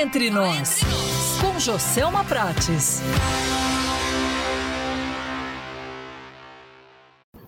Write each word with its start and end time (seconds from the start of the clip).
entre 0.00 0.30
nós, 0.30 0.80
com 1.42 1.60
Joselma 1.60 2.24
Prates. 2.24 3.02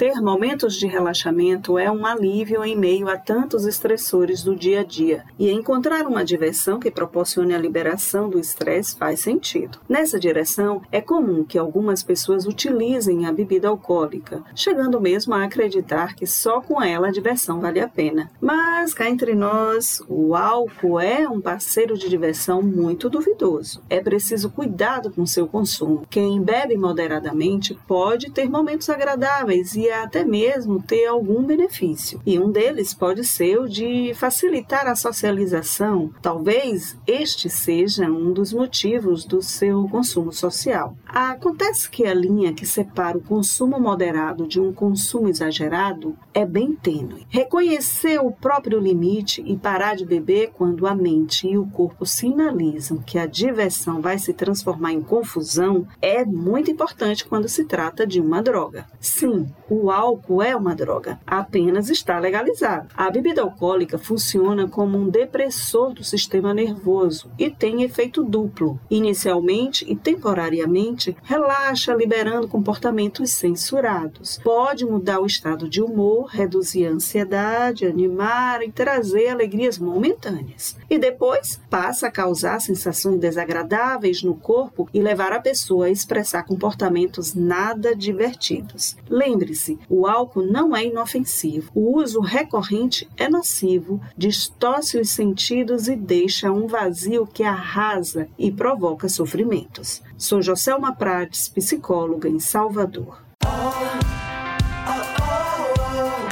Ter 0.00 0.18
momentos 0.18 0.76
de 0.76 0.86
relaxamento 0.86 1.78
é 1.78 1.90
um 1.90 2.06
alívio 2.06 2.64
em 2.64 2.74
meio 2.74 3.06
a 3.06 3.18
tantos 3.18 3.66
estressores 3.66 4.42
do 4.42 4.56
dia 4.56 4.80
a 4.80 4.82
dia, 4.82 5.24
e 5.38 5.50
encontrar 5.50 6.06
uma 6.06 6.24
diversão 6.24 6.80
que 6.80 6.90
proporcione 6.90 7.54
a 7.54 7.58
liberação 7.58 8.30
do 8.30 8.38
estresse 8.38 8.96
faz 8.96 9.20
sentido. 9.20 9.78
Nessa 9.86 10.18
direção, 10.18 10.80
é 10.90 11.02
comum 11.02 11.44
que 11.44 11.58
algumas 11.58 12.02
pessoas 12.02 12.46
utilizem 12.46 13.26
a 13.26 13.32
bebida 13.32 13.68
alcoólica, 13.68 14.42
chegando 14.54 14.98
mesmo 14.98 15.34
a 15.34 15.44
acreditar 15.44 16.14
que 16.14 16.26
só 16.26 16.62
com 16.62 16.82
ela 16.82 17.08
a 17.08 17.12
diversão 17.12 17.60
vale 17.60 17.78
a 17.78 17.86
pena. 17.86 18.30
Mas 18.40 18.94
cá 18.94 19.06
entre 19.06 19.34
nós, 19.34 20.02
o 20.08 20.34
álcool 20.34 20.98
é 20.98 21.28
um 21.28 21.42
parceiro 21.42 21.98
de 21.98 22.08
diversão 22.08 22.62
muito 22.62 23.10
duvidoso. 23.10 23.82
É 23.90 24.00
preciso 24.00 24.48
cuidado 24.48 25.10
com 25.10 25.26
seu 25.26 25.46
consumo. 25.46 26.06
Quem 26.08 26.40
bebe 26.40 26.78
moderadamente 26.78 27.78
pode 27.86 28.30
ter 28.30 28.48
momentos 28.48 28.88
agradáveis 28.88 29.74
e 29.74 29.89
até 29.92 30.24
mesmo 30.24 30.82
ter 30.82 31.06
algum 31.06 31.42
benefício. 31.42 32.20
E 32.24 32.38
um 32.38 32.50
deles 32.50 32.94
pode 32.94 33.24
ser 33.24 33.58
o 33.58 33.68
de 33.68 34.12
facilitar 34.14 34.86
a 34.86 34.94
socialização. 34.94 36.12
Talvez 36.22 36.96
este 37.06 37.48
seja 37.48 38.06
um 38.06 38.32
dos 38.32 38.52
motivos 38.52 39.24
do 39.24 39.42
seu 39.42 39.88
consumo 39.88 40.32
social. 40.32 40.96
Acontece 41.06 41.90
que 41.90 42.06
a 42.06 42.14
linha 42.14 42.52
que 42.52 42.66
separa 42.66 43.18
o 43.18 43.22
consumo 43.22 43.78
moderado 43.78 44.46
de 44.46 44.60
um 44.60 44.72
consumo 44.72 45.28
exagerado 45.28 46.16
é 46.32 46.44
bem 46.44 46.74
tênue. 46.74 47.26
Reconhecer 47.28 48.18
o 48.20 48.30
próprio 48.30 48.78
limite 48.78 49.42
e 49.44 49.56
parar 49.56 49.96
de 49.96 50.04
beber 50.04 50.50
quando 50.54 50.86
a 50.86 50.94
mente 50.94 51.46
e 51.46 51.58
o 51.58 51.66
corpo 51.66 52.04
sinalizam 52.04 52.98
que 52.98 53.18
a 53.18 53.26
diversão 53.26 54.00
vai 54.00 54.18
se 54.18 54.32
transformar 54.32 54.92
em 54.92 55.00
confusão 55.00 55.86
é 56.00 56.24
muito 56.24 56.70
importante 56.70 57.24
quando 57.24 57.48
se 57.48 57.64
trata 57.64 58.06
de 58.06 58.20
uma 58.20 58.42
droga. 58.42 58.86
Sim, 59.00 59.46
o 59.68 59.79
álcool 59.88 60.42
é 60.42 60.56
uma 60.56 60.74
droga, 60.74 61.20
apenas 61.24 61.88
está 61.88 62.18
legalizado. 62.18 62.88
A 62.96 63.08
bebida 63.08 63.42
alcoólica 63.42 63.96
funciona 63.96 64.66
como 64.66 64.98
um 64.98 65.08
depressor 65.08 65.94
do 65.94 66.02
sistema 66.02 66.52
nervoso 66.52 67.30
e 67.38 67.48
tem 67.48 67.84
efeito 67.84 68.24
duplo. 68.24 68.80
Inicialmente 68.90 69.84
e 69.88 69.94
temporariamente, 69.94 71.16
relaxa, 71.22 71.94
liberando 71.94 72.48
comportamentos 72.48 73.30
censurados. 73.30 74.40
Pode 74.42 74.84
mudar 74.84 75.20
o 75.20 75.26
estado 75.26 75.68
de 75.68 75.80
humor, 75.80 76.26
reduzir 76.30 76.86
a 76.86 76.90
ansiedade, 76.90 77.86
animar 77.86 78.62
e 78.62 78.72
trazer 78.72 79.28
alegrias 79.28 79.78
momentâneas. 79.78 80.76
E 80.88 80.98
depois 80.98 81.60
passa 81.70 82.08
a 82.08 82.10
causar 82.10 82.60
sensações 82.60 83.20
desagradáveis 83.20 84.22
no 84.22 84.34
corpo 84.34 84.88
e 84.92 85.00
levar 85.00 85.32
a 85.32 85.40
pessoa 85.40 85.86
a 85.86 85.90
expressar 85.90 86.42
comportamentos 86.42 87.34
nada 87.34 87.94
divertidos. 87.94 88.96
Lembre-se, 89.08 89.69
o 89.88 90.06
álcool 90.06 90.42
não 90.42 90.74
é 90.74 90.84
inofensivo. 90.84 91.70
O 91.74 91.98
uso 91.98 92.20
recorrente 92.20 93.08
é 93.16 93.28
nocivo, 93.28 94.00
distorce 94.16 94.98
os 94.98 95.10
sentidos 95.10 95.88
e 95.88 95.96
deixa 95.96 96.50
um 96.50 96.66
vazio 96.66 97.26
que 97.26 97.42
arrasa 97.42 98.28
e 98.38 98.50
provoca 98.50 99.08
sofrimentos. 99.08 100.02
Sou 100.16 100.42
Joselma 100.42 100.94
Prates, 100.94 101.48
psicóloga 101.48 102.28
em 102.28 102.38
Salvador. 102.38 103.22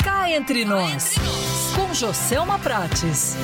Cá 0.05 0.31
entre 0.31 0.65
nós, 0.65 1.15
com 1.75 1.95
Joselma 1.95 2.59
Prates. 2.59 3.37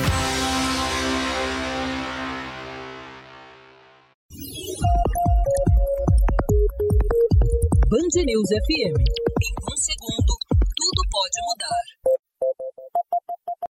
Band 7.95 8.25
News 8.25 8.49
FM. 8.49 9.24
Segundo. 9.45 9.94